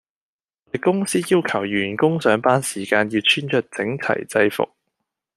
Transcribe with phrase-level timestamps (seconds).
[0.65, 4.67] 我哋公司要求員工上班時間要穿著整齊裝服